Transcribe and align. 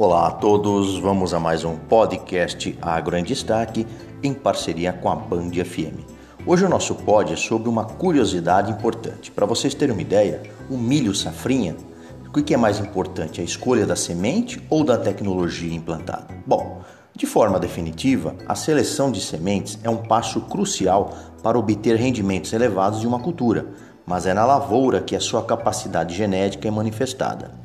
Olá 0.00 0.28
a 0.28 0.30
todos, 0.30 0.98
vamos 0.98 1.34
a 1.34 1.38
mais 1.38 1.62
um 1.62 1.76
podcast 1.76 2.74
Agro 2.80 3.18
em 3.18 3.22
Destaque 3.22 3.86
em 4.22 4.32
parceria 4.32 4.94
com 4.94 5.10
a 5.10 5.14
Band 5.14 5.50
FM. 5.50 6.00
Hoje 6.46 6.64
o 6.64 6.70
nosso 6.70 6.94
pod 6.94 7.34
é 7.34 7.36
sobre 7.36 7.68
uma 7.68 7.84
curiosidade 7.84 8.72
importante. 8.72 9.30
Para 9.30 9.44
vocês 9.44 9.74
terem 9.74 9.92
uma 9.92 10.00
ideia, 10.00 10.42
o 10.70 10.78
milho 10.78 11.14
safrinha, 11.14 11.76
o 12.26 12.32
que 12.32 12.54
é 12.54 12.56
mais 12.56 12.80
importante, 12.80 13.42
a 13.42 13.44
escolha 13.44 13.84
da 13.84 13.94
semente 13.94 14.58
ou 14.70 14.82
da 14.82 14.96
tecnologia 14.96 15.74
implantada? 15.74 16.28
Bom, 16.46 16.80
de 17.14 17.26
forma 17.26 17.60
definitiva, 17.60 18.34
a 18.48 18.54
seleção 18.54 19.12
de 19.12 19.20
sementes 19.20 19.78
é 19.82 19.90
um 19.90 19.98
passo 19.98 20.40
crucial 20.40 21.14
para 21.42 21.58
obter 21.58 21.96
rendimentos 21.96 22.54
elevados 22.54 23.00
de 23.00 23.06
uma 23.06 23.20
cultura, 23.20 23.66
mas 24.06 24.24
é 24.24 24.32
na 24.32 24.46
lavoura 24.46 25.02
que 25.02 25.14
a 25.14 25.20
sua 25.20 25.44
capacidade 25.44 26.16
genética 26.16 26.66
é 26.66 26.70
manifestada. 26.70 27.60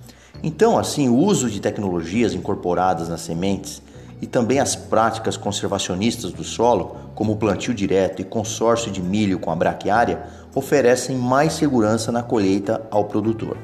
Então, 0.46 0.78
assim, 0.78 1.10
o 1.10 1.16
uso 1.16 1.50
de 1.50 1.60
tecnologias 1.60 2.36
incorporadas 2.36 3.10
nas 3.10 3.22
sementes 3.22 3.82
e 4.22 4.28
também 4.28 4.60
as 4.60 4.76
práticas 4.76 5.36
conservacionistas 5.36 6.32
do 6.32 6.44
solo, 6.44 6.98
como 7.16 7.32
o 7.32 7.36
plantio 7.36 7.74
direto 7.74 8.22
e 8.22 8.24
consórcio 8.24 8.92
de 8.92 9.02
milho 9.02 9.40
com 9.40 9.50
a 9.50 9.56
braquiária, 9.56 10.28
oferecem 10.54 11.18
mais 11.18 11.54
segurança 11.54 12.12
na 12.12 12.22
colheita 12.22 12.86
ao 12.92 13.06
produtor. 13.06 13.58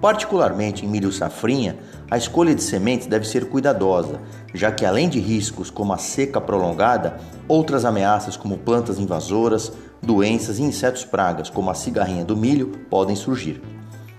Particularmente 0.00 0.86
em 0.86 0.88
milho 0.88 1.10
safrinha, 1.10 1.78
a 2.08 2.16
escolha 2.16 2.54
de 2.54 2.62
sementes 2.62 3.08
deve 3.08 3.26
ser 3.26 3.48
cuidadosa, 3.48 4.20
já 4.54 4.70
que 4.70 4.86
além 4.86 5.08
de 5.08 5.18
riscos 5.18 5.68
como 5.68 5.92
a 5.92 5.98
seca 5.98 6.40
prolongada, 6.40 7.18
outras 7.48 7.84
ameaças 7.84 8.36
como 8.36 8.58
plantas 8.58 9.00
invasoras, 9.00 9.72
doenças 10.00 10.60
e 10.60 10.62
insetos 10.62 11.04
pragas, 11.04 11.50
como 11.50 11.70
a 11.70 11.74
cigarrinha 11.74 12.24
do 12.24 12.36
milho, 12.36 12.68
podem 12.88 13.16
surgir. 13.16 13.73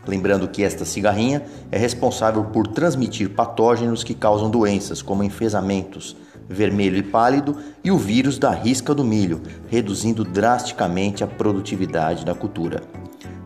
Lembrando 0.07 0.47
que 0.47 0.63
esta 0.63 0.85
cigarrinha 0.85 1.43
é 1.71 1.77
responsável 1.77 2.43
por 2.45 2.67
transmitir 2.67 3.29
patógenos 3.29 4.03
que 4.03 4.13
causam 4.13 4.49
doenças, 4.49 5.01
como 5.01 5.23
enfesamentos, 5.23 6.15
vermelho 6.47 6.97
e 6.97 7.03
pálido 7.03 7.57
e 7.83 7.91
o 7.91 7.97
vírus 7.97 8.37
da 8.37 8.51
risca 8.51 8.93
do 8.93 9.03
milho, 9.03 9.41
reduzindo 9.67 10.23
drasticamente 10.23 11.23
a 11.23 11.27
produtividade 11.27 12.23
da 12.23 12.35
cultura. 12.35 12.83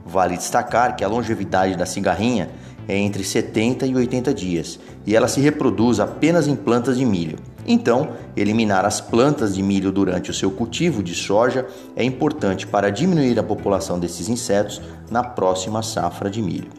Vale 0.06 0.38
destacar 0.38 0.96
que 0.96 1.04
a 1.04 1.08
longevidade 1.08 1.78
da 1.78 1.86
cigarrinha 1.86 2.50
entre 2.88 3.24
70 3.24 3.86
e 3.86 3.96
80 3.96 4.34
dias 4.34 4.80
e 5.06 5.16
ela 5.16 5.28
se 5.28 5.42
reproduz 5.42 6.00
apenas 6.00 6.48
em 6.48 6.56
plantas 6.56 6.98
de 6.98 7.06
milho. 7.06 7.38
Então, 7.68 8.10
eliminar 8.36 8.86
as 8.86 9.00
plantas 9.00 9.56
de 9.56 9.62
milho 9.62 9.92
durante 9.92 10.32
o 10.32 10.34
seu 10.34 10.50
cultivo 10.50 11.04
de 11.04 11.14
soja 11.14 11.68
é 11.96 12.04
importante 12.04 12.66
para 12.66 12.90
diminuir 12.90 13.38
a 13.38 13.44
população 13.44 14.00
desses 14.00 14.30
insetos 14.30 14.82
na 15.12 15.24
próxima 15.24 15.84
safra 15.84 16.30
de 16.30 16.42
milho. 16.42 16.70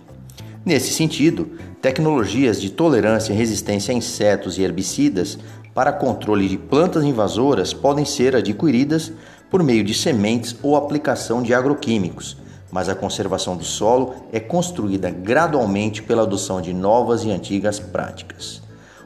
Nesse 0.65 0.93
sentido, 0.93 1.51
tecnologias 1.81 2.61
de 2.61 2.71
tolerância 2.71 3.33
e 3.33 3.37
resistência 3.37 3.93
a 3.93 3.97
insetos 3.97 4.59
e 4.59 4.63
herbicidas 4.63 5.39
para 5.75 5.93
controle 5.93 6.49
de 6.49 6.59
plantas 6.59 7.05
invasoras 7.05 7.73
podem 7.73 8.05
ser 8.05 8.37
adquiridas 8.37 9.13
por 9.51 9.63
meio 9.63 9.83
de 9.83 9.95
sementes 9.95 10.55
ou 10.63 10.77
aplicação 10.77 11.43
de 11.43 11.55
agroquímicos, 11.55 12.37
mas 12.71 12.89
a 12.89 12.95
conservação 12.95 13.57
do 13.57 13.65
solo 13.65 14.15
é 14.33 14.41
construída 14.41 15.11
gradualmente 15.11 16.03
pela 16.03 16.23
adoção 16.23 16.61
de 16.61 16.73
novas 16.73 17.25
e 17.25 17.31
antigas 17.31 17.79
práticas. 17.79 18.63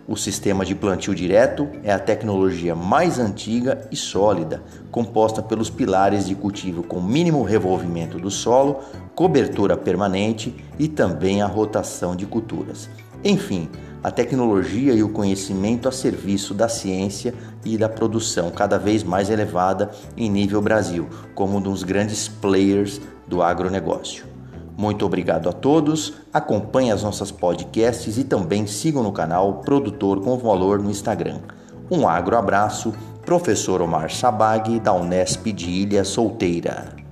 O 0.06 0.16
sistema 0.16 0.66
de 0.66 0.74
plantio 0.74 1.14
direto 1.14 1.66
é 1.82 1.90
a 1.90 1.98
tecnologia 1.98 2.74
mais 2.74 3.18
antiga 3.18 3.88
e 3.90 3.96
sólida, 3.96 4.62
composta 4.90 5.42
pelos 5.42 5.70
pilares 5.70 6.26
de 6.26 6.34
cultivo 6.34 6.82
com 6.82 7.00
mínimo 7.00 7.42
revolvimento 7.42 8.18
do 8.18 8.30
solo, 8.30 8.80
cobertura 9.14 9.78
permanente 9.78 10.54
e 10.78 10.88
também 10.88 11.40
a 11.40 11.46
rotação 11.46 12.14
de 12.14 12.26
culturas. 12.26 12.90
Enfim, 13.24 13.70
a 14.02 14.10
tecnologia 14.10 14.92
e 14.92 15.02
o 15.02 15.08
conhecimento 15.08 15.88
a 15.88 15.92
serviço 15.92 16.52
da 16.52 16.68
ciência 16.68 17.32
e 17.64 17.78
da 17.78 17.88
produção 17.88 18.50
cada 18.50 18.78
vez 18.78 19.02
mais 19.02 19.30
elevada 19.30 19.90
em 20.14 20.28
nível 20.28 20.60
Brasil, 20.60 21.08
como 21.34 21.56
um 21.56 21.60
dos 21.62 21.82
grandes 21.82 22.28
players 22.28 23.00
do 23.26 23.42
agronegócio. 23.42 24.26
Muito 24.76 25.06
obrigado 25.06 25.48
a 25.48 25.52
todos. 25.52 26.14
Acompanhe 26.32 26.90
as 26.90 27.02
nossas 27.02 27.30
podcasts 27.30 28.18
e 28.18 28.24
também 28.24 28.66
sigam 28.66 29.02
no 29.02 29.12
canal 29.12 29.60
Produtor 29.60 30.20
com 30.20 30.36
Valor 30.36 30.82
no 30.82 30.90
Instagram. 30.90 31.38
Um 31.90 32.08
agro 32.08 32.36
abraço, 32.36 32.92
professor 33.24 33.80
Omar 33.80 34.10
Sabag, 34.10 34.80
da 34.80 34.92
Unesp 34.92 35.52
de 35.52 35.70
Ilha 35.70 36.04
Solteira. 36.04 37.03